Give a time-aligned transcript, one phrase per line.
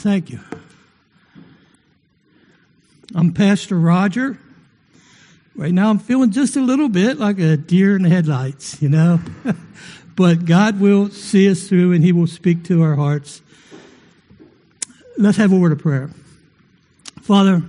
[0.00, 0.40] Thank you.
[3.14, 4.38] I'm Pastor Roger.
[5.54, 8.88] Right now, I'm feeling just a little bit like a deer in the headlights, you
[8.88, 9.20] know?
[10.16, 13.42] but God will see us through and He will speak to our hearts.
[15.18, 16.08] Let's have a word of prayer.
[17.20, 17.62] Father,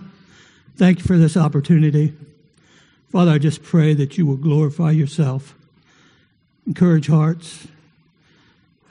[0.78, 2.14] thank you for this opportunity.
[3.12, 5.54] Father, I just pray that you will glorify yourself,
[6.66, 7.68] encourage hearts,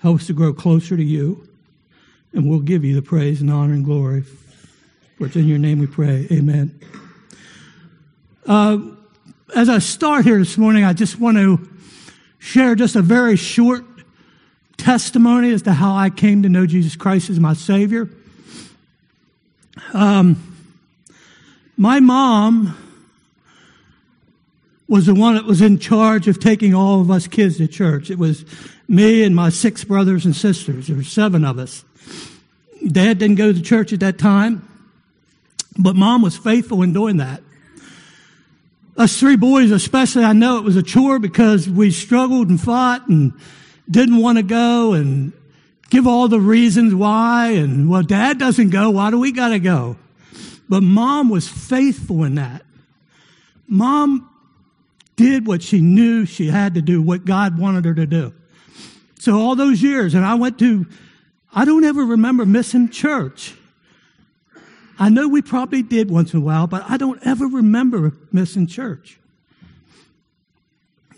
[0.02, 1.48] help us to grow closer to you,
[2.32, 4.22] and we'll give you the praise and honor and glory.
[5.18, 6.26] For it's in your name we pray.
[6.30, 6.79] Amen.
[8.46, 8.79] Uh,
[9.54, 11.68] as I start here this morning, I just want to
[12.38, 13.85] share just a very short
[14.76, 18.08] testimony as to how I came to know Jesus Christ as my Savior.
[19.93, 20.46] Um,
[21.76, 22.76] my mom
[24.88, 28.10] was the one that was in charge of taking all of us kids to church.
[28.10, 28.44] It was
[28.88, 30.88] me and my six brothers and sisters.
[30.88, 31.85] There were seven of us.
[32.86, 34.66] Dad didn't go to church at that time,
[35.78, 37.42] but mom was faithful in doing that.
[38.96, 43.08] Us three boys, especially, I know it was a chore because we struggled and fought
[43.08, 43.32] and
[43.90, 45.32] didn't want to go and
[45.90, 47.52] give all the reasons why.
[47.52, 48.90] And well, dad doesn't go.
[48.90, 49.96] Why do we got to go?
[50.68, 52.62] But mom was faithful in that.
[53.66, 54.28] Mom
[55.16, 58.33] did what she knew she had to do, what God wanted her to do.
[59.18, 60.86] So all those years, and I went to
[61.52, 63.54] I don't ever remember missing church.
[64.98, 68.66] I know we probably did once in a while, but I don't ever remember missing
[68.66, 69.18] church.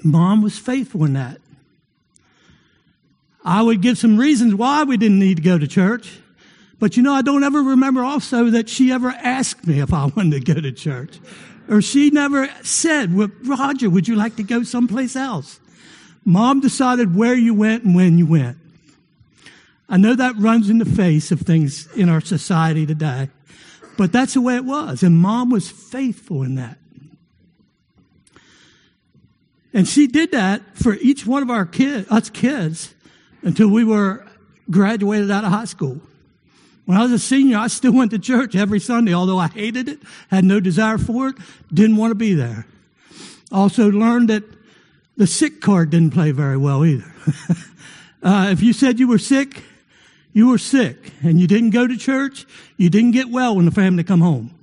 [0.05, 1.41] Mom was faithful in that.
[3.45, 6.21] I would give some reasons why we didn't need to go to church.
[6.79, 10.07] But you know, I don't ever remember also that she ever asked me if I
[10.07, 11.19] wanted to go to church.
[11.69, 15.61] Or she never said, well, Roger, would you like to go someplace else?
[16.25, 18.59] Mom decided where you went and when you went.
[19.93, 23.29] I know that runs in the face of things in our society today,
[23.99, 25.03] but that's the way it was.
[25.03, 26.79] And mom was faithful in that.
[29.75, 32.95] And she did that for each one of our kids, us kids,
[33.43, 34.27] until we were
[34.71, 36.01] graduated out of high school.
[36.87, 39.91] When I was a senior, I still went to church every Sunday, although I hated
[39.91, 39.99] it,
[40.31, 41.37] had no desire for it,
[41.73, 42.67] didn't want to be there.
[43.53, 44.45] Also learned that
[45.19, 47.13] the sick card didn't play very well either.
[48.23, 49.63] uh, if you said you were sick,
[50.33, 53.71] you were sick and you didn't go to church, you didn't get well when the
[53.71, 54.55] family come home.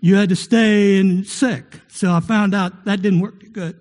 [0.00, 1.80] You had to stay in sick.
[1.88, 3.80] So I found out that didn't work good.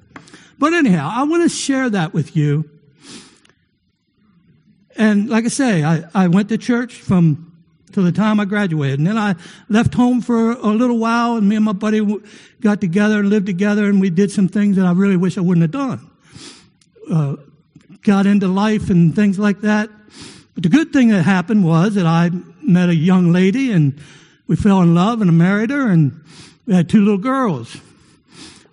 [0.57, 2.69] But anyhow, I want to share that with you.
[4.95, 7.51] And like I say, I, I went to church from
[7.93, 8.99] to the time I graduated.
[8.99, 9.35] And then I
[9.69, 12.01] left home for a little while and me and my buddy
[12.59, 15.41] got together and lived together and we did some things that I really wish I
[15.41, 16.09] wouldn't have done.
[17.11, 17.35] Uh,
[18.01, 19.89] got into life and things like that.
[20.63, 22.31] But the good thing that happened was that I
[22.61, 23.99] met a young lady and
[24.47, 26.23] we fell in love and I married her and
[26.65, 27.75] we had two little girls.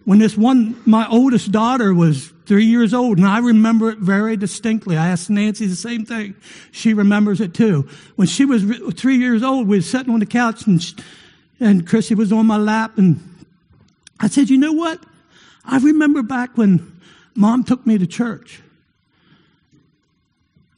[0.05, 4.37] When this one, my oldest daughter was three years old and I remember it very
[4.37, 4.97] distinctly.
[4.97, 6.37] I asked Nancy the same thing.
[6.71, 7.89] She remembers it too.
[8.15, 8.63] When she was
[8.95, 10.81] three years old, we were sitting on the couch and,
[11.59, 13.19] and Chrissy was on my lap and
[14.21, 15.03] I said, you know what?
[15.65, 17.01] I remember back when
[17.35, 18.63] mom took me to church.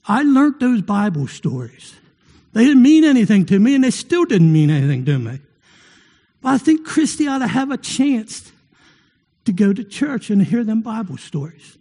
[0.06, 1.94] I learned those Bible stories.
[2.52, 5.40] They didn't mean anything to me, and they still didn't mean anything to me.
[6.40, 8.52] But I think Christy ought to have a chance
[9.44, 11.78] to go to church and hear them Bible stories.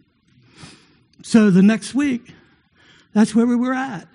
[1.22, 2.32] So the next week,
[3.12, 4.08] that's where we were at.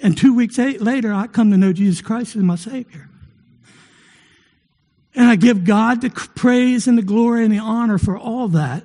[0.00, 3.08] And two weeks later, I come to know Jesus Christ as my Savior.
[5.14, 8.84] And I give God the praise and the glory and the honor for all that.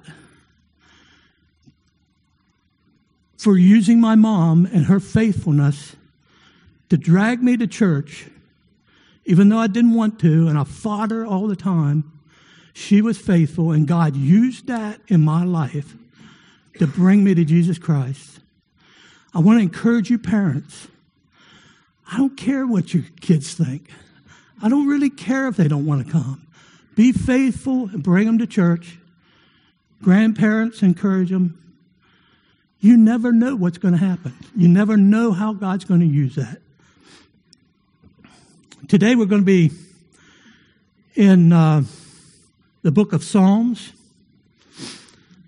[3.38, 5.96] For using my mom and her faithfulness
[6.90, 8.28] to drag me to church,
[9.26, 12.12] even though I didn't want to, and I fought her all the time.
[12.74, 15.96] She was faithful, and God used that in my life
[16.80, 18.40] to bring me to Jesus Christ.
[19.34, 20.88] I want to encourage you, parents.
[22.12, 23.90] I don't care what your kids think.
[24.62, 26.48] I don't really care if they don't want to come.
[26.96, 28.98] Be faithful and bring them to church.
[30.02, 31.67] Grandparents, encourage them.
[32.88, 34.34] You never know what's going to happen.
[34.56, 36.62] You never know how God's going to use that.
[38.88, 39.72] Today we're going to be
[41.14, 41.84] in uh,
[42.84, 43.92] the book of Psalms.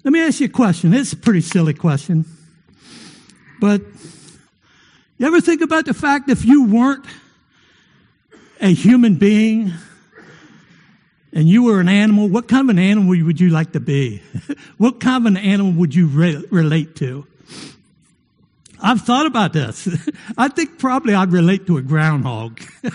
[0.03, 0.94] Let me ask you a question.
[0.94, 2.25] It's a pretty silly question.
[3.62, 3.83] But
[5.18, 7.06] you ever think about the fact if you weren't
[8.59, 9.71] a human being
[11.31, 14.21] and you were an animal, what kind of an animal would you like to be?
[14.77, 17.25] what kind of an animal would you re- relate to?
[18.81, 19.87] I've thought about this.
[20.37, 22.61] I think probably I'd relate to a groundhog.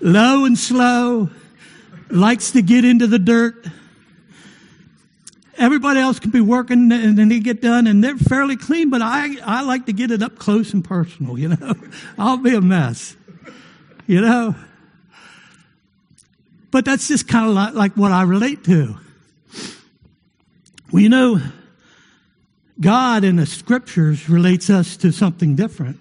[0.00, 1.28] Low and slow,
[2.08, 3.66] likes to get into the dirt.
[5.56, 9.02] Everybody else can be working and then they get done and they're fairly clean, but
[9.02, 11.74] I, I like to get it up close and personal, you know.
[12.16, 13.16] I'll be a mess,
[14.06, 14.54] you know.
[16.70, 18.96] But that's just kind of like, like what I relate to.
[20.92, 21.40] Well, you know,
[22.80, 25.98] God in the scriptures relates us to something different.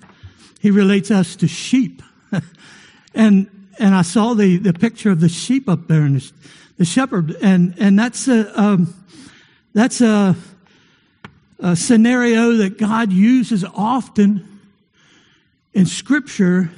[0.60, 2.02] He relates us to sheep.
[3.14, 3.50] and,
[3.80, 6.32] and I saw the, the picture of the sheep up there and the,
[6.78, 7.36] the shepherd.
[7.42, 8.94] And, and that's a, um,
[9.74, 10.36] that's a,
[11.60, 14.60] a scenario that God uses often
[15.74, 16.72] in scripture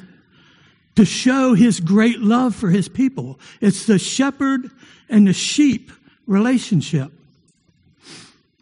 [0.99, 3.39] to show his great love for his people.
[3.61, 4.69] It's the shepherd
[5.07, 5.93] and the sheep
[6.27, 7.09] relationship.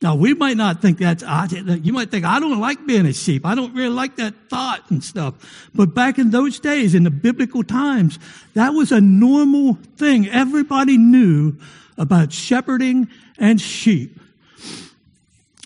[0.03, 1.51] Now, we might not think that's odd.
[1.51, 3.43] You might think, I don't like being a sheep.
[3.43, 5.33] I don't really like that thought and stuff.
[5.73, 8.19] But back in those days, in the biblical times,
[8.53, 10.29] that was a normal thing.
[10.29, 11.55] Everybody knew
[11.97, 13.07] about shepherding
[13.39, 14.19] and sheep.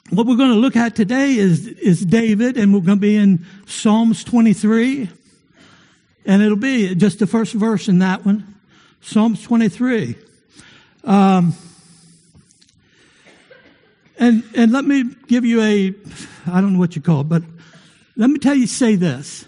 [0.09, 3.17] What we're going to look at today is, is David, and we're going to be
[3.17, 5.09] in Psalms 23.
[6.25, 8.55] And it'll be just the first verse in that one.
[9.01, 10.15] Psalms 23.
[11.03, 11.55] Um,
[14.17, 15.93] and, and let me give you a,
[16.47, 17.43] I don't know what you call it, but
[18.15, 19.45] let me tell you, say this.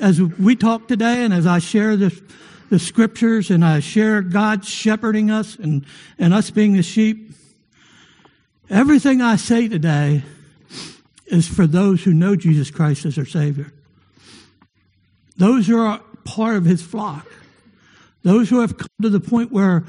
[0.00, 2.10] As we talk today and as I share the
[2.70, 5.84] the scriptures and I share God shepherding us and,
[6.18, 7.32] and us being the sheep,
[8.70, 10.22] everything I say today
[11.26, 13.72] is for those who know Jesus Christ as their Savior.
[15.36, 17.26] Those who are part of His flock.
[18.22, 19.84] Those who have come to the point where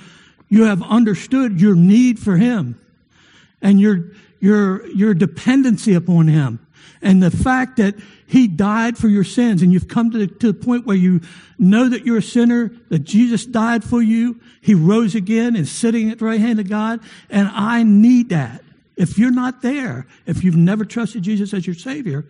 [0.49, 2.79] you have understood your need for Him
[3.61, 6.65] and your, your, your dependency upon Him
[7.01, 7.95] and the fact that
[8.27, 11.21] He died for your sins and you've come to the, to the point where you
[11.57, 16.09] know that you're a sinner, that Jesus died for you, He rose again and sitting
[16.09, 18.63] at the right hand of God, and I need that.
[18.97, 22.25] If you're not there, if you've never trusted Jesus as your Savior,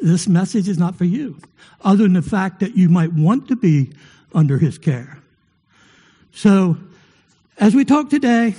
[0.00, 1.38] this message is not for you,
[1.82, 3.92] other than the fact that you might want to be
[4.34, 5.18] under His care.
[6.32, 6.76] So,
[7.58, 8.54] as we talk today,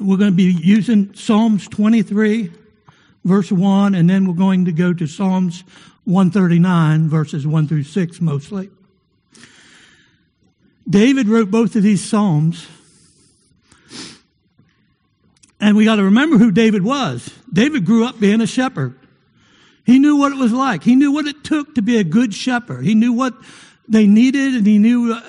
[0.00, 2.52] we're going to be using Psalms 23,
[3.24, 5.62] verse 1, and then we're going to go to Psalms
[6.04, 8.70] 139, verses 1 through 6 mostly.
[10.88, 12.66] David wrote both of these Psalms.
[15.60, 17.34] And we got to remember who David was.
[17.52, 18.98] David grew up being a shepherd.
[19.88, 20.84] He knew what it was like.
[20.84, 22.84] He knew what it took to be a good shepherd.
[22.84, 23.32] He knew what
[23.88, 25.22] they needed and he knew, uh,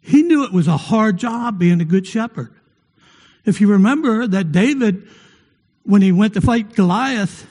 [0.00, 2.54] he knew it was a hard job being a good shepherd.
[3.44, 5.06] If you remember that David,
[5.82, 7.46] when he went to fight Goliath,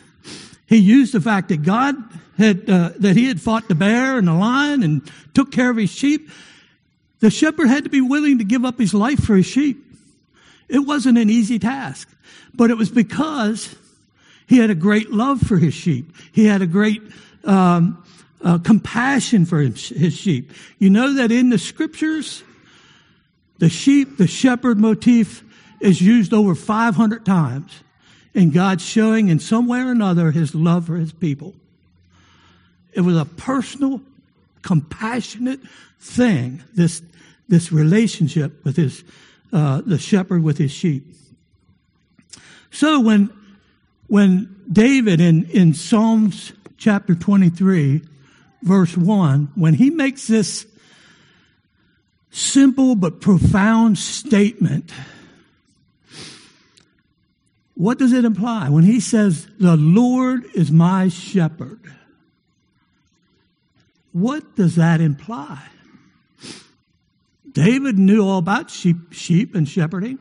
[0.65, 1.97] he used the fact that God
[2.39, 5.77] had, uh, that he had fought the bear and the lion and took care of
[5.77, 6.31] his sheep.
[7.19, 9.85] The shepherd had to be willing to give up his life for his sheep.
[10.67, 12.09] It wasn't an easy task,
[12.55, 13.75] but it was because
[14.47, 16.15] he had a great love for his sheep.
[16.31, 17.01] He had a great
[17.43, 18.03] um,
[18.43, 20.51] uh, compassion for his, sheep.
[20.79, 22.43] You know that in the scriptures,
[23.59, 25.43] the sheep, the shepherd motif
[25.79, 27.71] is used over 500 times
[28.33, 31.53] in God showing in some way or another his love for his people.
[32.93, 34.01] It was a personal,
[34.61, 35.59] compassionate
[35.99, 37.01] thing, this,
[37.47, 39.03] this relationship with his,
[39.51, 41.05] uh, the shepherd with his sheep.
[42.71, 43.29] So when,
[44.07, 48.01] when David in, in Psalms chapter 23,
[48.61, 50.65] verse 1, when he makes this
[52.31, 54.91] simple but profound statement,
[57.75, 61.79] what does it imply when he says, The Lord is my shepherd?
[64.11, 65.63] What does that imply?
[67.51, 70.19] David knew all about sheep, sheep and shepherding.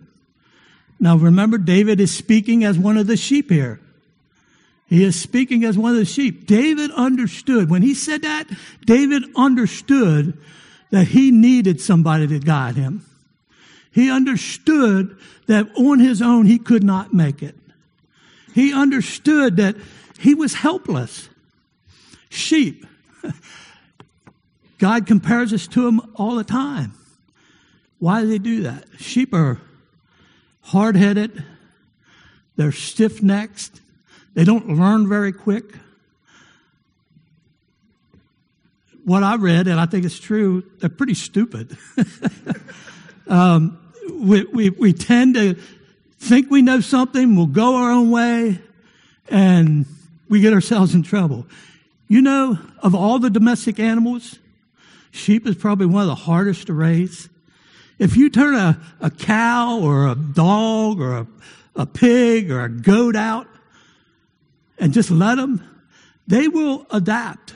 [1.03, 3.81] Now remember, David is speaking as one of the sheep here.
[4.87, 6.47] He is speaking as one of the sheep.
[6.47, 7.69] David understood.
[7.69, 8.47] When he said that,
[8.87, 10.39] David understood
[10.91, 13.05] that he needed somebody to guide him.
[13.91, 15.19] He understood
[15.49, 17.57] that on his own he could not make it.
[18.55, 19.75] He understood that
[20.21, 21.29] he was helpless.
[22.29, 22.87] Sheep.
[24.79, 26.95] God compares us to them all the time.
[27.99, 28.85] Why do they do that?
[29.01, 29.61] Sheep are
[30.63, 31.45] hard headed,
[32.57, 33.81] they're stiff necked,
[34.35, 35.65] they don't learn very quick.
[39.05, 41.77] What I read, and I think it's true, they're pretty stupid.
[43.27, 43.79] um,
[44.11, 45.55] we, we, we tend to
[46.19, 48.61] think we know something, we'll go our own way,
[49.29, 49.87] and
[50.29, 51.47] we get ourselves in trouble.
[52.09, 54.39] You know, of all the domestic animals,
[55.11, 57.29] sheep is probably one of the hardest to raise.
[57.99, 61.27] If you turn a, a cow or a dog or a,
[61.77, 63.47] a pig or a goat out
[64.79, 65.63] and just let them,
[66.27, 67.55] they will adapt.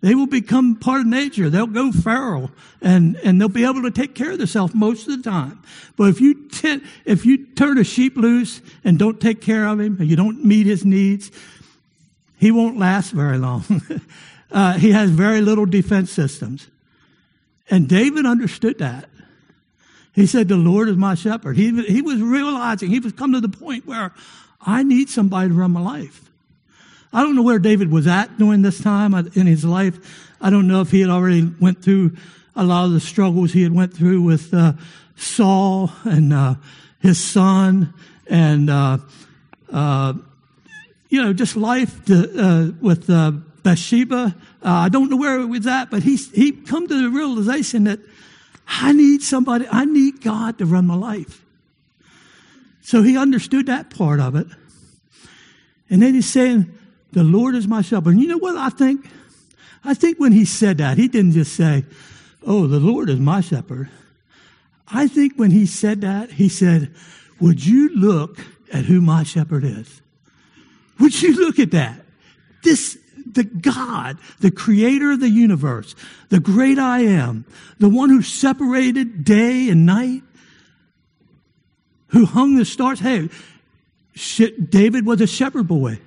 [0.00, 1.50] They will become part of nature.
[1.50, 5.22] They'll go feral and, and they'll be able to take care of themselves most of
[5.22, 5.62] the time.
[5.96, 9.78] But if you, t- if you turn a sheep loose and don't take care of
[9.78, 11.30] him and you don't meet his needs,
[12.38, 13.64] he won't last very long.
[14.50, 16.68] uh, he has very little defense systems.
[17.68, 19.09] And David understood that.
[20.14, 21.56] He said, The Lord is my shepherd.
[21.56, 24.12] He, he was realizing, he was come to the point where
[24.60, 26.30] I need somebody to run my life.
[27.12, 30.28] I don't know where David was at during this time in his life.
[30.40, 32.16] I don't know if he had already went through
[32.54, 34.74] a lot of the struggles he had went through with uh,
[35.16, 36.54] Saul and uh,
[37.00, 37.92] his son
[38.26, 38.98] and uh,
[39.72, 40.14] uh
[41.08, 44.34] you know just life to, uh, with uh, Bathsheba.
[44.62, 47.98] I don't know where it was at, but he he come to the realization that
[48.70, 49.66] I need somebody.
[49.70, 51.44] I need God to run my life.
[52.82, 54.46] So he understood that part of it,
[55.90, 56.72] and then he's saying
[57.12, 58.12] the Lord is my shepherd.
[58.12, 59.10] And you know what I think?
[59.84, 61.84] I think when he said that, he didn't just say,
[62.46, 63.90] Oh, the Lord is my shepherd.
[64.88, 66.94] I think when he said that, he said,
[67.40, 68.38] Would you look
[68.72, 70.00] at who my shepherd is?
[71.00, 72.04] Would you look at that?
[72.62, 72.98] This,
[73.40, 75.94] the God, the creator of the universe,
[76.28, 77.46] the great I am,
[77.78, 80.22] the one who separated day and night,
[82.08, 83.00] who hung the stars.
[83.00, 83.30] Hey,
[84.68, 86.00] David was a shepherd boy.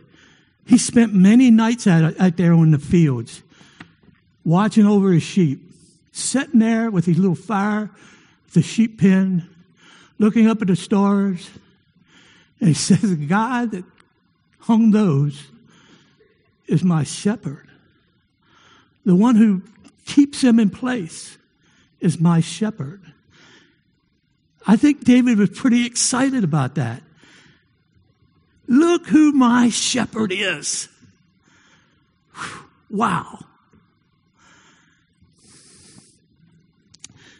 [0.66, 3.42] He spent many nights out, out there in the fields,
[4.46, 5.60] watching over his sheep,
[6.12, 7.90] sitting there with his little fire,
[8.54, 9.50] the sheep pen,
[10.20, 11.50] looking up at the stars.
[12.60, 13.86] And he says, God that
[14.60, 15.48] hung those
[16.74, 17.70] is my shepherd.
[19.06, 19.62] The one who
[20.06, 21.38] keeps them in place
[22.00, 23.02] is my shepherd.
[24.66, 27.04] I think David was pretty excited about that.
[28.68, 30.90] Look who my shepherd is.
[32.90, 33.40] Wow.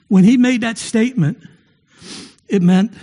[0.10, 1.40] When he made that statement,
[2.48, 2.94] it meant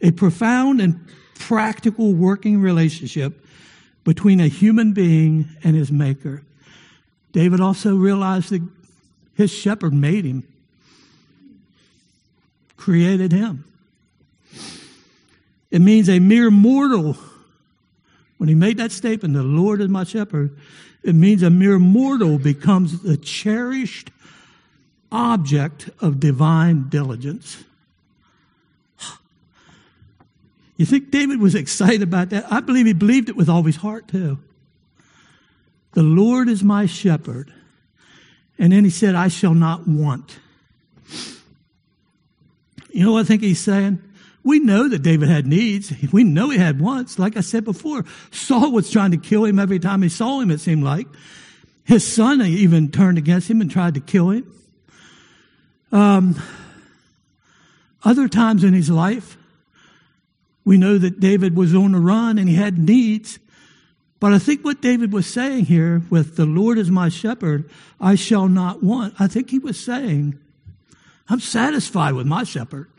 [0.00, 3.42] a profound and practical working relationship
[4.06, 6.44] between a human being and his maker.
[7.32, 8.62] David also realized that
[9.34, 10.44] his shepherd made him,
[12.76, 13.64] created him.
[15.72, 17.16] It means a mere mortal.
[18.38, 20.56] When he made that statement, the Lord is my shepherd,
[21.02, 24.12] it means a mere mortal becomes the cherished
[25.10, 27.64] object of divine diligence.
[30.76, 32.50] You think David was excited about that?
[32.52, 34.38] I believe he believed it with all his heart, too.
[35.92, 37.52] The Lord is my shepherd.
[38.58, 40.38] And then he said, I shall not want.
[42.90, 44.02] You know what I think he's saying?
[44.42, 45.92] We know that David had needs.
[46.12, 47.18] We know he had wants.
[47.18, 50.50] Like I said before, Saul was trying to kill him every time he saw him,
[50.50, 51.06] it seemed like.
[51.84, 54.52] His son even turned against him and tried to kill him.
[55.92, 56.40] Um,
[58.04, 59.36] other times in his life,
[60.66, 63.38] we know that David was on the run and he had needs.
[64.18, 67.70] But I think what David was saying here with the Lord is my shepherd,
[68.00, 70.38] I shall not want, I think he was saying,
[71.28, 72.90] I'm satisfied with my shepherd.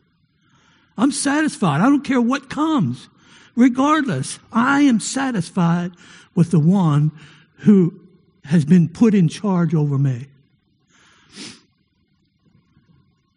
[0.98, 1.82] I'm satisfied.
[1.82, 3.10] I don't care what comes.
[3.56, 5.92] Regardless, I am satisfied
[6.36, 7.12] with the one
[7.60, 8.00] who
[8.46, 10.28] has been put in charge over me.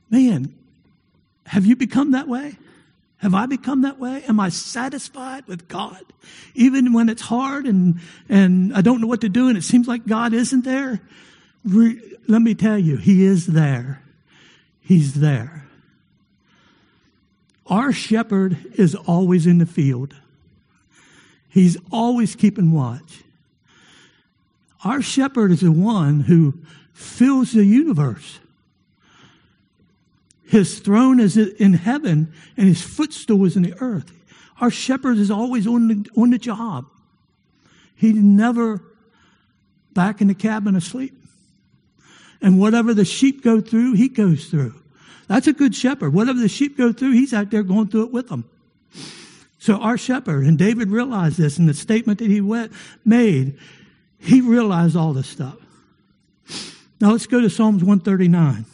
[0.09, 0.55] Man,
[1.47, 2.57] have you become that way?
[3.21, 4.23] Have I become that way?
[4.29, 6.01] Am I satisfied with God?
[6.55, 8.01] Even when it's hard and,
[8.31, 11.01] and I don't know what to do and it seems like God isn't there?
[11.63, 14.03] Re- let me tell you, He is there.
[14.81, 15.67] He's there.
[17.67, 20.15] Our shepherd is always in the field.
[21.49, 23.23] He's always keeping watch.
[24.83, 26.55] Our shepherd is the one who
[26.95, 28.41] fills the universe.
[30.51, 34.13] His throne is in heaven and his footstool is in the earth.
[34.61, 36.87] Our shepherd is always on the, on the job.
[37.95, 38.83] He's never
[39.95, 41.15] back in the cabin asleep.
[42.43, 44.75] And whatever the sheep go through, he goes through.
[45.29, 46.13] That's a good shepherd.
[46.13, 48.45] Whatever the sheep go through, he's out there going through it with them.
[49.61, 52.73] So our shepherd, and David realized this in the statement that he went,
[53.05, 53.57] made,
[54.19, 55.59] he realized all this stuff.
[57.01, 58.65] Now let's go to Psalms 139.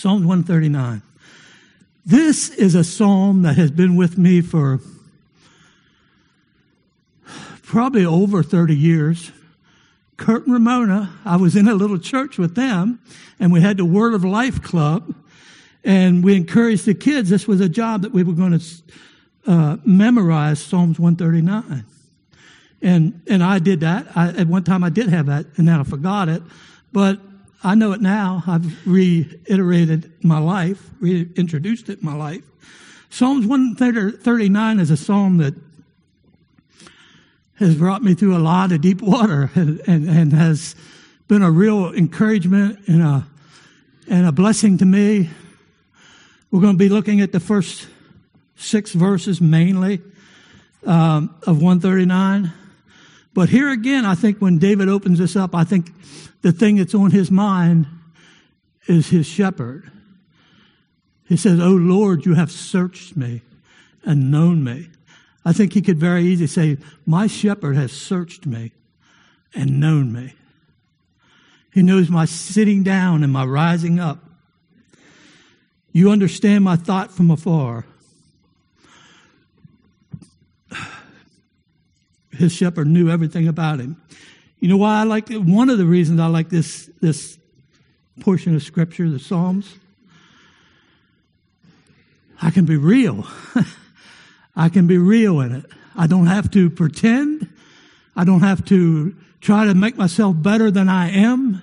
[0.00, 1.02] Psalms 139.
[2.06, 4.80] This is a psalm that has been with me for
[7.62, 9.30] probably over 30 years.
[10.16, 12.98] Kurt and Ramona, I was in a little church with them,
[13.38, 15.14] and we had the Word of Life Club,
[15.84, 17.28] and we encouraged the kids.
[17.28, 18.64] This was a job that we were going to
[19.46, 21.84] uh, memorize Psalms 139.
[22.80, 24.06] And, and I did that.
[24.16, 26.42] I, at one time I did have that, and then I forgot it.
[26.90, 27.20] But
[27.62, 28.42] I know it now.
[28.46, 32.42] I've reiterated my life, reintroduced it in my life.
[33.10, 35.54] Psalms 139 is a psalm that
[37.56, 40.74] has brought me through a lot of deep water and, and, and has
[41.28, 43.26] been a real encouragement and a,
[44.08, 45.28] and a blessing to me.
[46.50, 47.86] We're going to be looking at the first
[48.56, 50.00] six verses mainly
[50.86, 52.52] um, of 139.
[53.32, 55.92] But here again, I think when David opens this up, I think
[56.42, 57.86] the thing that's on his mind
[58.86, 59.90] is his shepherd.
[61.26, 63.42] He says, Oh Lord, you have searched me
[64.04, 64.88] and known me.
[65.44, 68.72] I think he could very easily say, My shepherd has searched me
[69.54, 70.34] and known me.
[71.72, 74.24] He knows my sitting down and my rising up.
[75.92, 77.84] You understand my thought from afar.
[82.40, 84.00] His shepherd knew everything about him.
[84.58, 85.38] You know why I like it?
[85.38, 87.38] One of the reasons I like this, this
[88.20, 89.74] portion of scripture, the Psalms,
[92.42, 93.26] I can be real.
[94.56, 95.66] I can be real in it.
[95.94, 97.48] I don't have to pretend.
[98.16, 101.62] I don't have to try to make myself better than I am.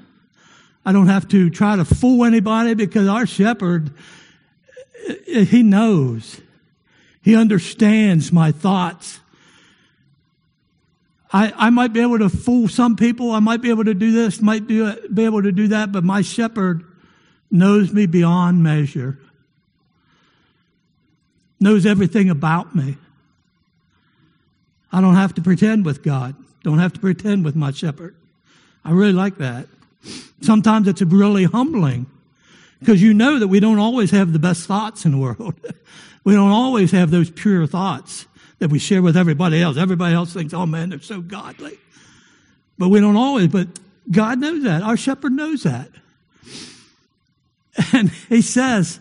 [0.85, 3.91] I don't have to try to fool anybody because our shepherd,
[5.25, 6.39] he knows.
[7.21, 9.19] He understands my thoughts.
[11.31, 13.31] I, I might be able to fool some people.
[13.31, 16.03] I might be able to do this, might do, be able to do that, but
[16.03, 16.85] my shepherd
[17.51, 19.19] knows me beyond measure,
[21.59, 22.97] knows everything about me.
[24.91, 28.15] I don't have to pretend with God, don't have to pretend with my shepherd.
[28.85, 29.67] I really like that.
[30.41, 32.05] Sometimes it's really humbling
[32.79, 35.55] because you know that we don't always have the best thoughts in the world.
[36.23, 38.27] we don't always have those pure thoughts
[38.59, 39.77] that we share with everybody else.
[39.77, 41.77] Everybody else thinks, oh man, they're so godly.
[42.77, 43.67] But we don't always, but
[44.09, 44.81] God knows that.
[44.81, 45.89] Our shepherd knows that.
[47.93, 48.99] And he says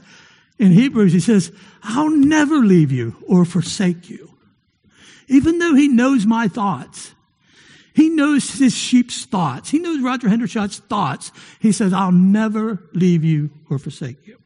[0.59, 4.31] in Hebrews, he says, I'll never leave you or forsake you.
[5.29, 7.13] Even though he knows my thoughts,
[7.95, 9.71] he knows his sheep's thoughts.
[9.71, 11.33] He knows Roger Hendershot's thoughts.
[11.61, 14.39] He says, I'll never leave you or forsake you.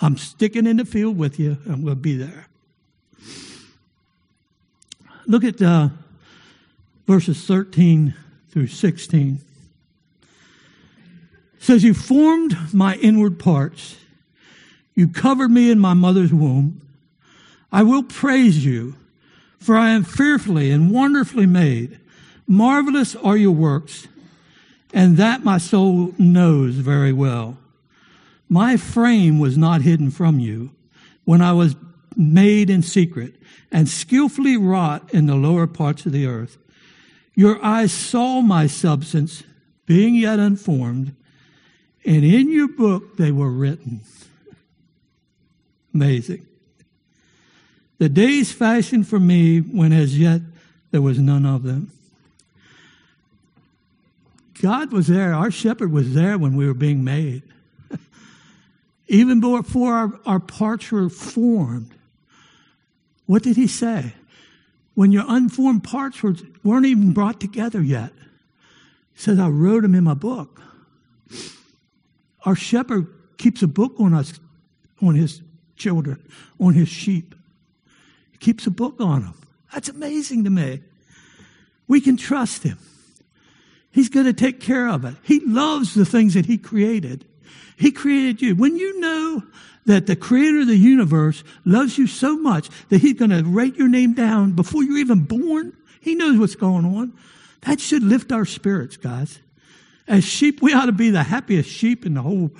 [0.00, 1.58] I'm sticking in the field with you.
[1.66, 2.46] I'm going to be there.
[5.26, 5.88] Look at uh,
[7.06, 8.14] verses 13
[8.50, 9.40] through 16.
[10.22, 10.28] It
[11.58, 13.96] says, You formed my inward parts.
[14.94, 16.80] You covered me in my mother's womb.
[17.72, 18.94] I will praise you,
[19.58, 21.98] for I am fearfully and wonderfully made.
[22.46, 24.06] Marvelous are your works,
[24.92, 27.56] and that my soul knows very well.
[28.48, 30.70] My frame was not hidden from you
[31.24, 31.74] when I was
[32.16, 33.34] made in secret
[33.70, 36.58] and skillfully wrought in the lower parts of the earth.
[37.34, 39.42] Your eyes saw my substance,
[39.86, 41.14] being yet unformed,
[42.04, 44.00] and in your book they were written.
[45.92, 46.46] Amazing.
[47.98, 50.42] The days fashioned for me when as yet
[50.90, 51.90] there was none of them.
[54.60, 55.34] God was there.
[55.34, 57.42] Our shepherd was there when we were being made.
[59.08, 61.90] Even before our, our parts were formed,
[63.26, 64.14] what did he say?
[64.94, 68.12] When your unformed parts were, weren't even brought together yet.
[69.14, 70.60] He says, I wrote them in my book.
[72.44, 73.06] Our shepherd
[73.38, 74.38] keeps a book on us,
[75.02, 75.42] on his
[75.76, 76.22] children,
[76.60, 77.34] on his sheep.
[78.32, 79.34] He keeps a book on them.
[79.72, 80.82] That's amazing to me.
[81.88, 82.78] We can trust him.
[83.90, 85.14] He's going to take care of it.
[85.22, 87.24] He loves the things that he created.
[87.76, 88.54] He created you.
[88.54, 89.42] When you know
[89.86, 93.76] that the creator of the universe loves you so much that he's going to write
[93.76, 95.76] your name down before you're even born.
[96.00, 97.12] He knows what's going on.
[97.62, 99.38] That should lift our spirits, guys.
[100.06, 102.50] As sheep, we ought to be the happiest sheep in the whole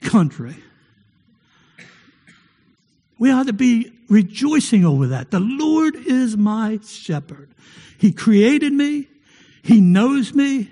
[0.00, 0.56] country.
[3.18, 5.30] We ought to be rejoicing over that.
[5.30, 7.48] The Lord is my shepherd.
[7.98, 9.08] He created me.
[9.62, 10.70] He knows me.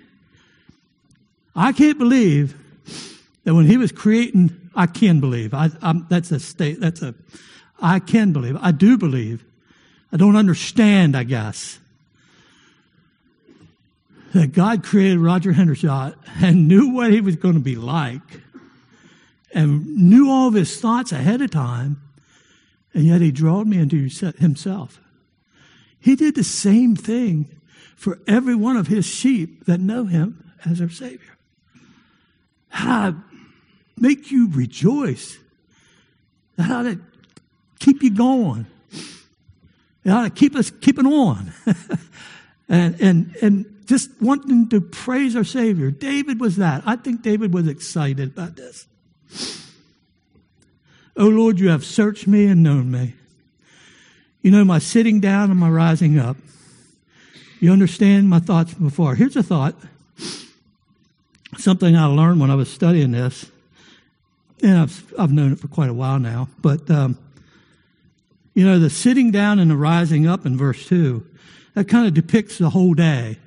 [1.56, 2.54] I can't believe
[3.44, 5.54] that when he was creating I can believe.
[5.54, 5.70] I,
[6.08, 6.80] that's a state.
[6.80, 7.14] That's a.
[7.80, 8.56] I can believe.
[8.60, 9.44] I do believe.
[10.12, 11.16] I don't understand.
[11.16, 11.78] I guess
[14.32, 18.20] that God created Roger Hendershot and knew what he was going to be like,
[19.52, 22.02] and knew all of his thoughts ahead of time,
[22.92, 25.00] and yet he drawed me into himself.
[26.00, 27.48] He did the same thing
[27.96, 31.36] for every one of his sheep that know him as their Savior.
[32.68, 33.14] How
[33.96, 35.38] make you rejoice.
[36.56, 37.00] That ought to
[37.78, 38.66] keep you going.
[40.04, 41.52] It ought to keep us keeping on.
[42.68, 45.90] and, and, and just wanting to praise our Savior.
[45.90, 46.82] David was that.
[46.86, 48.86] I think David was excited about this.
[51.16, 53.14] Oh Lord, you have searched me and known me.
[54.42, 56.36] You know my sitting down and my rising up.
[57.60, 59.14] You understand my thoughts before.
[59.14, 59.74] Here's a thought.
[61.56, 63.50] Something I learned when I was studying this.
[64.62, 66.48] And I've, I've known it for quite a while now.
[66.60, 67.18] But, um,
[68.54, 71.26] you know, the sitting down and the rising up in verse 2,
[71.74, 73.38] that kind of depicts the whole day.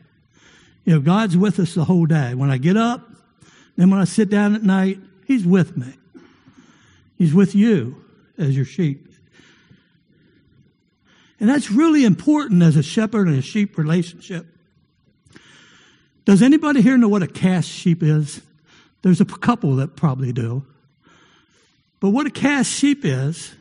[0.86, 2.34] You know, God's with us the whole day.
[2.34, 3.10] When I get up,
[3.76, 5.94] then when I sit down at night, He's with me.
[7.18, 8.04] He's with you
[8.38, 9.08] as your sheep.
[11.40, 14.46] And that's really important as a shepherd and a sheep relationship.
[16.26, 18.42] Does anybody here know what a cast sheep is?
[19.02, 20.66] There's a couple that probably do.
[22.00, 23.56] But what a cast sheep is,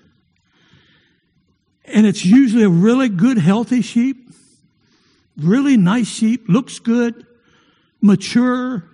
[1.85, 4.29] and it's usually a really good, healthy sheep,
[5.37, 7.27] really nice sheep, looks good,
[8.01, 8.85] mature.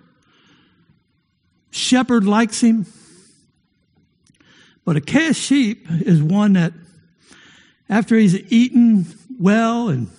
[1.71, 2.85] Shepherd likes him.
[4.85, 6.73] But a cast sheep is one that,
[7.89, 9.07] after he's eaten
[9.39, 10.09] well and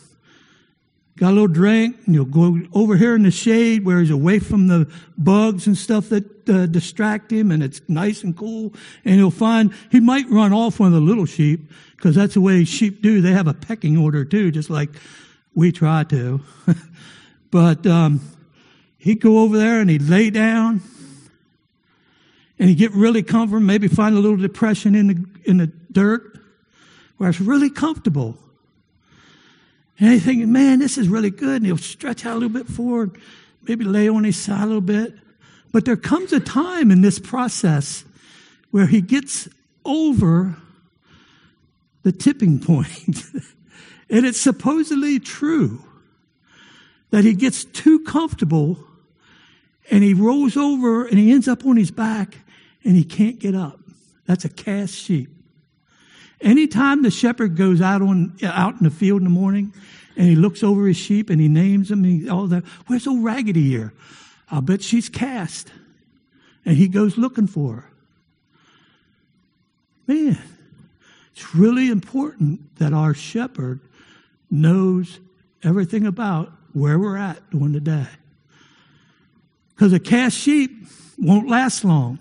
[1.16, 4.38] got a little drink, and he'll go over here in the shade where he's away
[4.38, 8.74] from the bugs and stuff that uh, distract him, and it's nice and cool.
[9.05, 12.40] And he'll find he might run off one of the little sheep because that's the
[12.40, 13.20] way sheep do.
[13.20, 14.90] They have a pecking order too, just like
[15.55, 16.40] we try to.
[17.50, 18.20] but um,
[18.98, 20.83] he'd go over there and he'd lay down
[22.59, 26.38] and he'd get really comfortable, maybe find a little depression in the, in the dirt
[27.16, 28.38] where it's really comfortable.
[29.98, 31.57] And he's thinking, man, this is really good.
[31.57, 33.18] And he'll stretch out a little bit forward,
[33.62, 35.14] maybe lay on his side a little bit.
[35.72, 38.04] But there comes a time in this process
[38.70, 39.48] where he gets
[39.85, 40.57] over
[42.02, 43.24] the tipping point.
[44.11, 45.83] And it's supposedly true
[47.11, 48.78] that he gets too comfortable
[49.90, 52.38] and he rolls over and he ends up on his back
[52.85, 53.80] and he can't get up.
[54.26, 55.30] That's a cast sheep.
[56.40, 59.73] Anytime the shepherd goes out on out in the field in the morning
[60.16, 63.07] and he looks over his sheep and he names them, and he, all that, where's
[63.07, 63.92] old Raggedy here?
[64.51, 65.73] I'll bet she's cast.
[66.64, 67.90] And he goes looking for her.
[70.07, 70.38] Man,
[71.33, 73.81] it's really important that our shepherd
[74.51, 75.18] knows
[75.62, 78.07] everything about where we're at during the day.
[79.75, 80.87] Because a cast sheep
[81.18, 82.18] won't last long.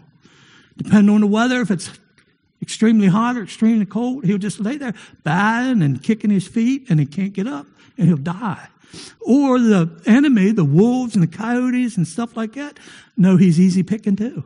[0.77, 1.91] Depending on the weather, if it's
[2.63, 6.99] extremely hot or extremely cold, he'll just lay there batting and kicking his feet and
[6.99, 8.67] he can't get up and he'll die.
[9.19, 12.79] Or the enemy, the wolves and the coyotes and stuff like that,
[13.17, 14.43] know he's easy picking too.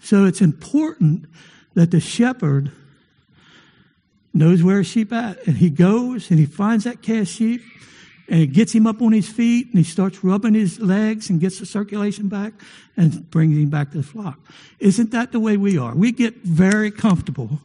[0.00, 1.26] So it's important
[1.74, 2.70] that the shepherd
[4.34, 5.46] knows where his sheep at.
[5.46, 7.62] And he goes and he finds that cast sheep
[8.28, 11.40] and it gets him up on his feet and he starts rubbing his legs and
[11.40, 12.52] gets the circulation back
[12.96, 14.38] and brings him back to the flock.
[14.78, 15.94] Isn't that the way we are?
[15.94, 17.60] We get very comfortable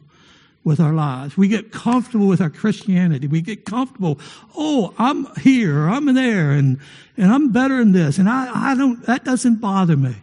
[0.64, 1.36] with our lives.
[1.36, 3.26] We get comfortable with our Christianity.
[3.26, 4.18] We get comfortable.
[4.56, 6.78] Oh, I'm here, I'm there, and,
[7.18, 8.16] and I'm better than this.
[8.16, 10.16] And I, I don't, that doesn't bother me.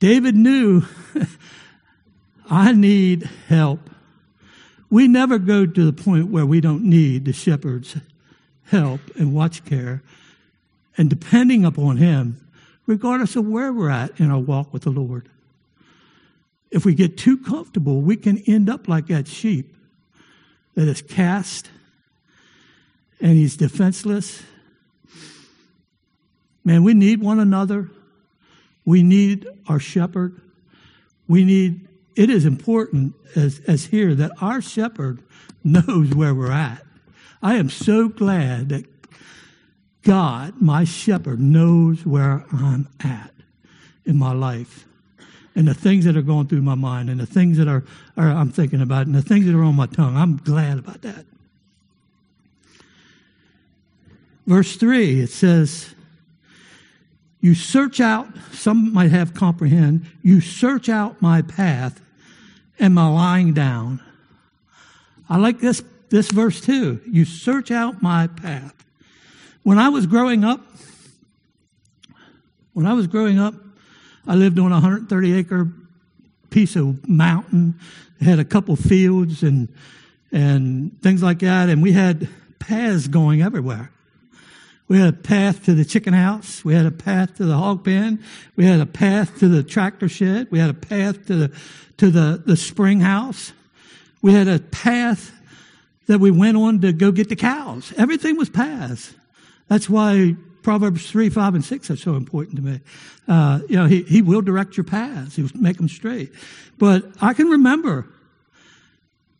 [0.00, 0.82] David knew
[2.50, 3.88] I need help.
[4.90, 7.96] We never go to the point where we don't need the shepherd's
[8.70, 10.02] help and watch care
[10.96, 12.40] and depending upon him,
[12.86, 15.28] regardless of where we're at in our walk with the Lord.
[16.70, 19.74] If we get too comfortable, we can end up like that sheep
[20.74, 21.70] that is cast
[23.20, 24.42] and he's defenseless.
[26.64, 27.90] Man, we need one another.
[28.84, 30.40] We need our shepherd.
[31.28, 35.22] We need it is important as, as here that our shepherd
[35.64, 36.85] knows where we're at.
[37.42, 38.84] I am so glad that
[40.02, 43.32] God, my shepherd, knows where I'm at
[44.04, 44.86] in my life
[45.56, 47.82] and the things that are going through my mind and the things that are,
[48.16, 50.16] are I'm thinking about and the things that are on my tongue.
[50.16, 51.24] I'm glad about that.
[54.46, 55.94] Verse 3, it says,
[57.40, 62.00] You search out, some might have comprehend, you search out my path
[62.78, 64.02] and my lying down.
[65.28, 67.00] I like this, this verse too.
[67.06, 68.74] You search out my path.
[69.62, 70.60] When I was growing up,
[72.72, 73.54] when I was growing up,
[74.26, 75.68] I lived on a 130 acre
[76.50, 77.78] piece of mountain.
[78.20, 79.68] It had a couple fields and
[80.32, 81.68] and things like that.
[81.68, 83.90] And we had paths going everywhere.
[84.88, 86.64] We had a path to the chicken house.
[86.64, 88.22] We had a path to the hog pen.
[88.54, 90.48] We had a path to the tractor shed.
[90.50, 91.56] We had a path to the,
[91.96, 93.52] to the, the spring house.
[94.22, 95.32] We had a path
[96.06, 97.92] that we went on to go get the cows.
[97.96, 99.14] Everything was paths.
[99.68, 102.80] That's why Proverbs 3, 5, and 6 are so important to me.
[103.28, 105.36] Uh, you know, he, he will direct your paths.
[105.36, 106.32] He'll make them straight.
[106.78, 108.06] But I can remember,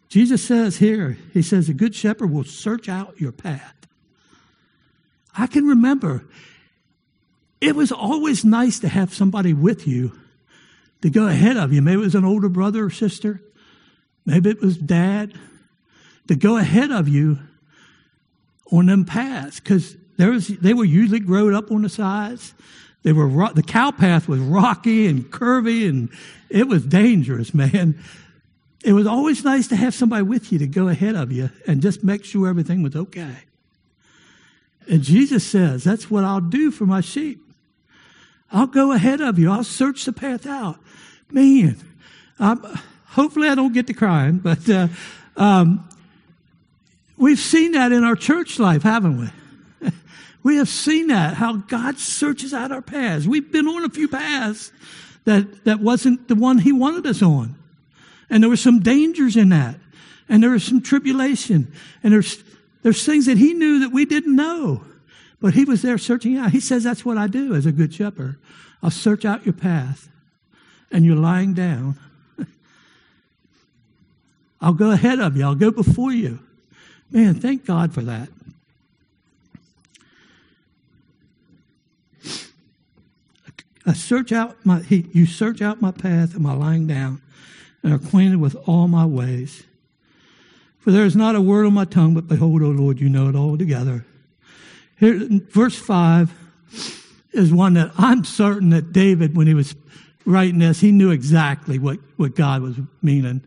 [0.08, 3.74] Jesus says here, he says, a good shepherd will search out your path.
[5.36, 6.24] I can remember
[7.60, 10.18] it was always nice to have somebody with you
[11.02, 11.82] to go ahead of you.
[11.82, 13.40] Maybe it was an older brother or sister.
[14.24, 15.32] Maybe it was dad
[16.28, 17.38] to go ahead of you
[18.72, 22.54] on them paths because there was, they were usually growed up on the sides.
[23.02, 26.08] They were, the cow path was rocky and curvy and
[26.48, 28.02] it was dangerous, man.
[28.84, 31.82] It was always nice to have somebody with you to go ahead of you and
[31.82, 33.36] just make sure everything was okay.
[34.88, 37.42] And Jesus says, That's what I'll do for my sheep.
[38.52, 39.50] I'll go ahead of you.
[39.50, 40.78] I'll search the path out.
[41.30, 41.76] Man,
[42.38, 42.62] I'm,
[43.06, 44.88] hopefully I don't get to crying, but uh,
[45.36, 45.88] um,
[47.16, 49.32] we've seen that in our church life, haven't
[49.80, 49.90] we?
[50.42, 53.26] we have seen that, how God searches out our paths.
[53.26, 54.72] We've been on a few paths
[55.24, 57.56] that, that wasn't the one He wanted us on.
[58.30, 59.76] And there were some dangers in that.
[60.28, 61.72] And there was some tribulation.
[62.02, 62.42] And there's
[62.86, 64.84] there's things that he knew that we didn't know,
[65.40, 66.52] but he was there searching out.
[66.52, 68.38] He says, That's what I do as a good shepherd.
[68.80, 70.08] I'll search out your path,
[70.92, 71.98] and you're lying down.
[74.60, 76.38] I'll go ahead of you, I'll go before you.
[77.10, 78.28] Man, thank God for that.
[83.86, 87.22] I search out my, he, you search out my path, and my lying down,
[87.82, 89.62] and are acquainted with all my ways.
[90.80, 93.28] For there is not a word on my tongue, but behold, O Lord, you know
[93.28, 94.04] it all together.
[94.98, 96.32] Here, verse 5
[97.32, 99.76] is one that I'm certain that David, when he was
[100.24, 103.42] writing this, he knew exactly what, what God was meaning.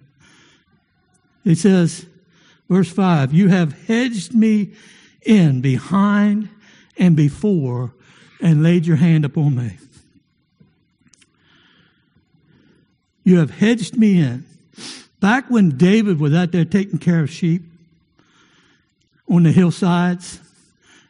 [1.43, 2.05] He says,
[2.69, 4.71] verse 5, You have hedged me
[5.23, 6.49] in behind
[6.97, 7.93] and before
[8.41, 9.77] and laid your hand upon me.
[13.23, 14.45] You have hedged me in.
[15.19, 17.63] Back when David was out there taking care of sheep
[19.29, 20.39] on the hillsides,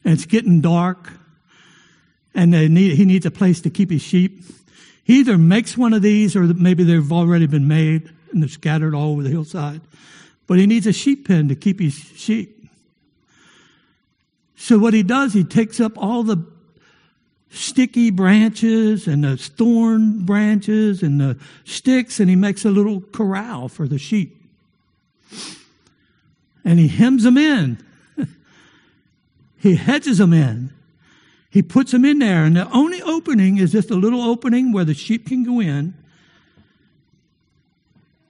[0.04, 1.12] and it's getting dark,
[2.34, 4.44] and need, he needs a place to keep his sheep,
[5.04, 8.94] he either makes one of these or maybe they've already been made and they're scattered
[8.94, 9.82] all over the hillside.
[10.50, 12.68] But he needs a sheep pen to keep his sheep.
[14.56, 16.44] So what he does, he takes up all the
[17.52, 23.70] sticky branches and the thorn branches and the sticks, and he makes a little corral
[23.70, 24.44] for the sheep.
[26.66, 27.78] And he hems them in.
[29.60, 30.72] he hedges them in.
[31.52, 34.86] He puts them in there, and the only opening is just a little opening where
[34.86, 35.94] the sheep can go in,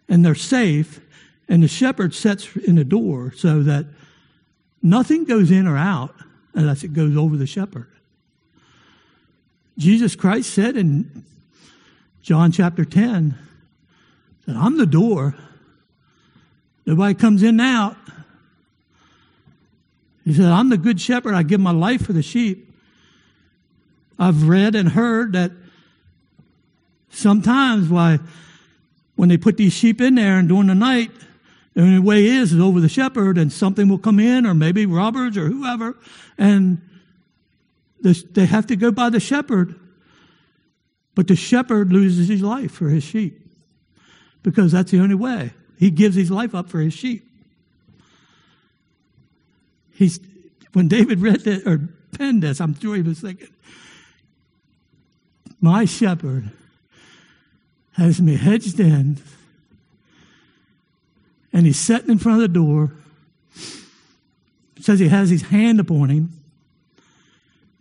[0.10, 1.00] and they're safe.
[1.50, 3.88] And the shepherd sets in the door so that
[4.84, 6.14] nothing goes in or out
[6.54, 7.90] unless it goes over the shepherd.
[9.78, 11.26] Jesus Christ said in
[12.22, 13.36] John chapter 10
[14.46, 15.36] that I'm the door.
[16.86, 17.98] Nobody comes in and out.
[20.26, 21.34] He said, I'm the good shepherd.
[21.34, 22.72] I give my life for the sheep.
[24.20, 25.52] I've read and heard that
[27.10, 28.20] sometimes why
[29.16, 31.10] when they put these sheep in there and during the night,
[31.74, 34.86] the only way is is over the shepherd and something will come in or maybe
[34.86, 35.96] robbers or whoever
[36.38, 36.82] and
[38.02, 39.76] they have to go by the shepherd.
[41.16, 43.40] But the shepherd loses his life for his sheep
[44.42, 45.52] because that's the only way.
[45.78, 47.26] He gives his life up for his sheep.
[49.92, 50.20] He's,
[50.72, 53.50] when David read that or penned this, I'm sure he was thinking,
[55.60, 56.52] My shepherd
[57.94, 59.18] has me hedged in,
[61.52, 62.92] and he's sitting in front of the door.
[64.80, 66.32] Says he has his hand upon him.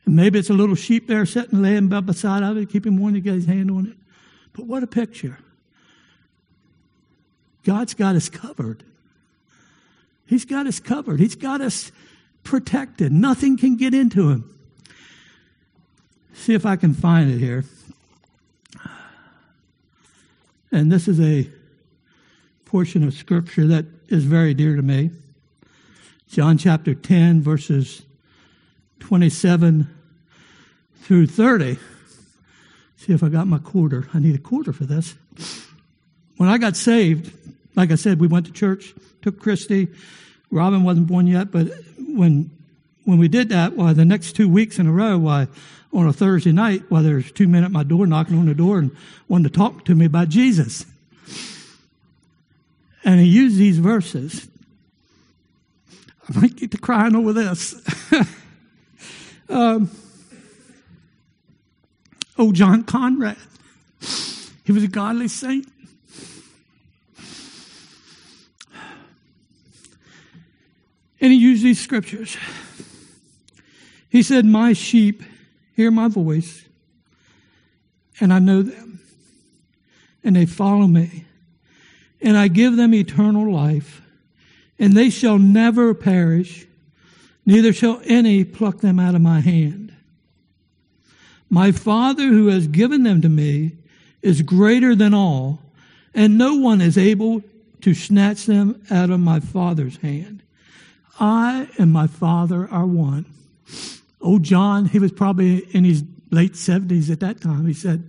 [0.04, 2.98] And maybe it's a little sheep there sitting laying by beside of it, keep him
[2.98, 3.96] warm to get his hand on it.
[4.52, 5.38] But what a picture.
[7.64, 8.82] God's got us covered.
[10.26, 11.20] He's got us covered.
[11.20, 11.92] He's got us
[12.42, 13.12] protected.
[13.12, 14.58] Nothing can get into him.
[16.34, 17.64] See if I can find it here.
[20.72, 21.48] And this is a
[22.68, 25.10] portion of scripture that is very dear to me.
[26.28, 28.02] John chapter 10, verses
[29.00, 29.88] 27
[31.00, 31.78] through 30.
[32.98, 34.06] See if I got my quarter.
[34.12, 35.14] I need a quarter for this.
[36.36, 37.32] When I got saved,
[37.74, 39.88] like I said, we went to church, took Christy.
[40.50, 42.50] Robin wasn't born yet, but when
[43.04, 45.48] when we did that, why the next two weeks in a row, why
[45.94, 48.78] on a Thursday night, why there's two men at my door knocking on the door
[48.78, 48.94] and
[49.26, 50.84] wanting to talk to me about Jesus.
[53.08, 54.50] And he used these verses.
[56.28, 57.74] I might get to crying over this.
[59.48, 59.90] um,
[62.36, 63.38] oh, John Conrad.
[64.62, 65.66] He was a godly saint.
[71.18, 72.36] And he used these scriptures.
[74.10, 75.22] He said, My sheep
[75.74, 76.66] hear my voice,
[78.20, 79.00] and I know them,
[80.22, 81.24] and they follow me,
[82.20, 84.02] and I give them eternal life,
[84.78, 86.66] and they shall never perish,
[87.46, 89.94] neither shall any pluck them out of my hand.
[91.50, 93.72] My Father who has given them to me
[94.22, 95.60] is greater than all,
[96.14, 97.42] and no one is able
[97.80, 100.42] to snatch them out of my Father's hand.
[101.20, 103.26] I and my Father are one.
[104.20, 107.66] Oh, John, he was probably in his late 70s at that time.
[107.66, 108.02] He said,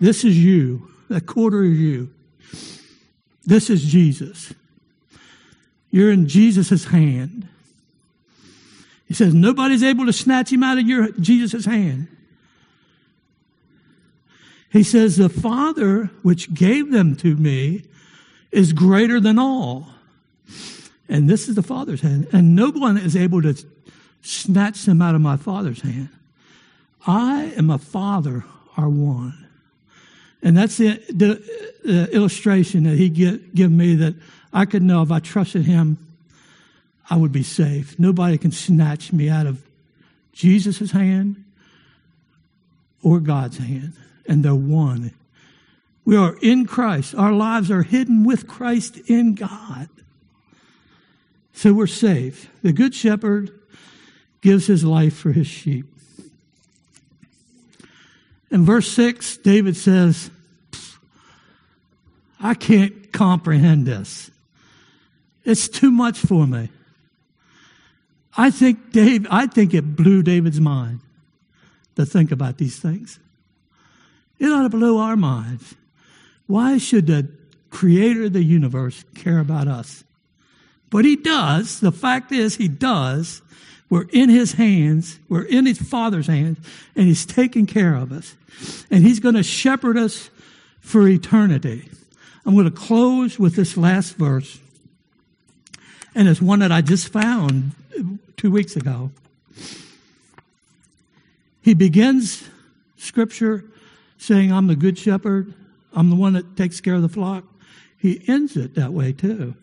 [0.00, 2.12] This is you, a quarter of you.
[3.46, 4.52] This is Jesus.
[5.90, 7.48] You're in Jesus' hand.
[9.06, 12.08] He says, Nobody's able to snatch him out of your Jesus' hand.
[14.70, 17.84] He says, The Father which gave them to me
[18.50, 19.88] is greater than all.
[21.08, 22.26] And this is the Father's hand.
[22.32, 23.54] And no one is able to
[24.22, 26.08] snatch them out of my Father's hand.
[27.06, 28.44] I and my Father
[28.76, 29.45] are one.
[30.42, 31.42] And that's the, the,
[31.84, 34.14] the illustration that he get, give me that
[34.52, 35.98] I could know if I trusted him,
[37.08, 37.98] I would be safe.
[37.98, 39.62] Nobody can snatch me out of
[40.32, 41.44] Jesus' hand
[43.02, 43.94] or God's hand.
[44.28, 45.12] And they're one.
[46.04, 47.14] We are in Christ.
[47.14, 49.88] Our lives are hidden with Christ in God.
[51.52, 52.48] So we're saved.
[52.62, 53.50] The Good Shepherd
[54.40, 55.86] gives his life for his sheep.
[58.50, 60.30] In verse 6, David says,
[62.40, 64.30] I can't comprehend this.
[65.44, 66.68] It's too much for me.
[68.36, 71.00] I think Dave, I think it blew David's mind
[71.96, 73.18] to think about these things.
[74.38, 75.74] It ought to blow our minds.
[76.46, 77.28] Why should the
[77.70, 80.04] creator of the universe care about us?
[80.90, 81.80] But he does.
[81.80, 83.42] The fact is, he does.
[83.88, 85.18] We're in his hands.
[85.28, 86.58] We're in his father's hands,
[86.96, 88.34] and he's taking care of us.
[88.90, 90.30] And he's going to shepherd us
[90.80, 91.88] for eternity.
[92.44, 94.58] I'm going to close with this last verse.
[96.14, 97.72] And it's one that I just found
[98.36, 99.10] two weeks ago.
[101.62, 102.48] He begins
[102.96, 103.64] scripture
[104.18, 105.52] saying, I'm the good shepherd.
[105.92, 107.44] I'm the one that takes care of the flock.
[107.98, 109.54] He ends it that way too.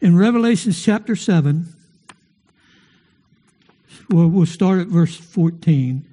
[0.00, 1.66] In Revelation chapter 7,
[4.08, 6.04] we'll, we'll start at verse 14.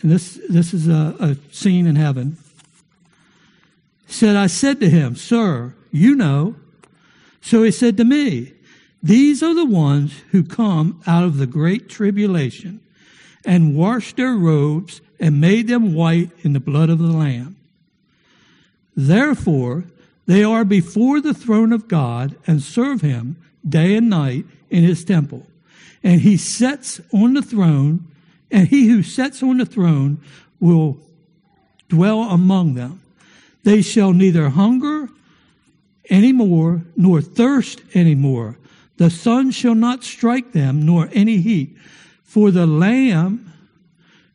[0.00, 2.36] And this, this is a, a scene in heaven.
[4.06, 6.56] He said, I said to him, Sir, you know.
[7.40, 8.52] So he said to me,
[9.02, 12.80] These are the ones who come out of the great tribulation
[13.44, 17.56] and washed their robes and made them white in the blood of the Lamb.
[18.96, 19.84] Therefore,
[20.26, 25.04] they are before the throne of God and serve him day and night in his
[25.04, 25.46] temple.
[26.02, 28.06] And he sits on the throne,
[28.50, 30.20] and he who sits on the throne
[30.60, 30.98] will
[31.88, 33.00] dwell among them.
[33.64, 35.08] They shall neither hunger
[36.08, 38.56] any more, nor thirst any more.
[38.96, 41.76] The sun shall not strike them, nor any heat.
[42.22, 43.52] For the Lamb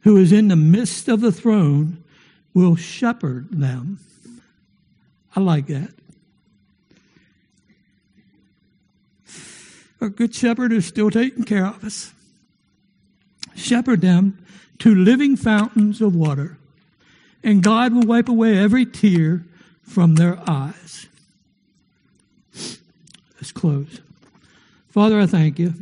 [0.01, 2.03] who is in the midst of the throne
[2.53, 3.99] will shepherd them.
[5.35, 5.89] I like that.
[10.03, 12.11] Our good shepherd is still taking care of us.
[13.55, 14.37] Shepherd them
[14.79, 16.57] to living fountains of water,
[17.41, 19.45] and God will wipe away every tear
[19.81, 21.07] from their eyes.
[23.35, 24.01] Let's close.
[24.89, 25.73] Father, I thank you.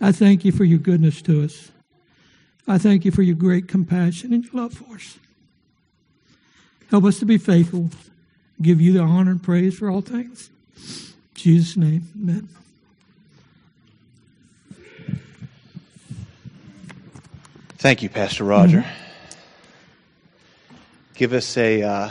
[0.00, 1.72] I thank you for your goodness to us.
[2.68, 5.18] I thank you for your great compassion and your love for us.
[6.90, 7.90] Help us to be faithful,
[8.60, 10.48] give you the honor and praise for all things.
[11.42, 12.48] Jesus' name, amen.
[17.78, 18.82] Thank you, Pastor Roger.
[18.82, 20.76] Mm-hmm.
[21.14, 22.10] Give us a uh,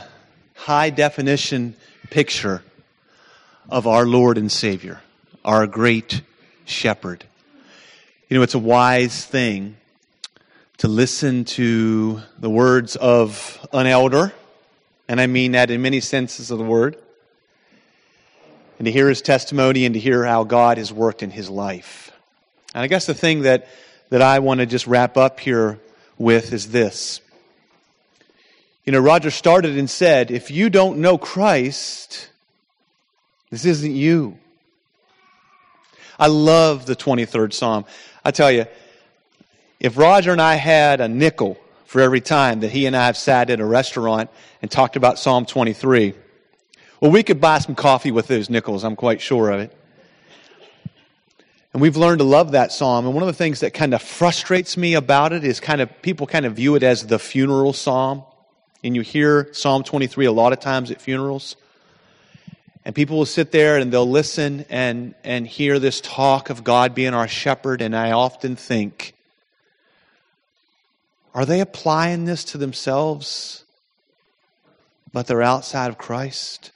[0.53, 1.75] high definition
[2.09, 2.61] picture
[3.69, 5.01] of our Lord and Savior,
[5.45, 6.23] our great
[6.65, 7.23] shepherd.
[8.27, 9.77] You know, it's a wise thing
[10.79, 14.33] to listen to the words of an elder
[15.11, 16.97] and I mean that in many senses of the word,
[18.81, 22.11] and to hear his testimony and to hear how God has worked in his life.
[22.73, 23.67] And I guess the thing that,
[24.09, 25.79] that I want to just wrap up here
[26.17, 27.21] with is this.
[28.83, 32.27] You know, Roger started and said, if you don't know Christ,
[33.51, 34.39] this isn't you.
[36.17, 37.85] I love the 23rd Psalm.
[38.25, 38.65] I tell you,
[39.79, 41.55] if Roger and I had a nickel
[41.85, 45.19] for every time that he and I have sat at a restaurant and talked about
[45.19, 46.15] Psalm 23,
[47.01, 49.75] well, we could buy some coffee with those nickels, I'm quite sure of it.
[51.73, 53.05] And we've learned to love that psalm.
[53.05, 56.01] And one of the things that kind of frustrates me about it is kind of
[56.01, 58.23] people kind of view it as the funeral psalm.
[58.83, 61.55] And you hear Psalm 23 a lot of times at funerals.
[62.83, 66.93] And people will sit there and they'll listen and, and hear this talk of God
[66.93, 67.81] being our shepherd.
[67.81, 69.13] And I often think,
[71.33, 73.63] are they applying this to themselves,
[75.13, 76.71] but they're outside of Christ?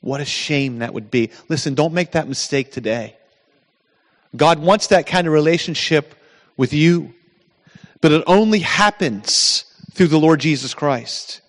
[0.00, 1.30] What a shame that would be.
[1.48, 3.16] Listen, don't make that mistake today.
[4.36, 6.14] God wants that kind of relationship
[6.56, 7.14] with you,
[8.00, 11.40] but it only happens through the Lord Jesus Christ.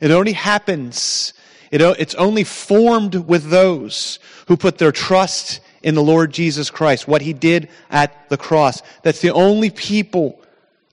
[0.00, 1.32] It only happens,
[1.70, 7.08] it, it's only formed with those who put their trust in the Lord Jesus Christ,
[7.08, 8.82] what he did at the cross.
[9.02, 10.40] That's the only people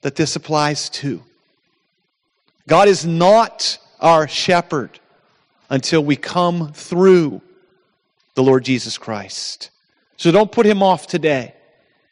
[0.02, 1.22] that this applies to.
[2.68, 4.98] God is not our shepherd
[5.68, 7.40] until we come through
[8.34, 9.70] the Lord Jesus Christ.
[10.16, 11.54] So don't put him off today.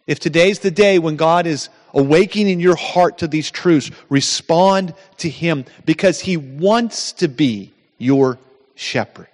[0.07, 4.95] If today's the day when God is awakening in your heart to these truths, respond
[5.19, 8.39] to him because he wants to be your
[8.75, 9.29] shepherd.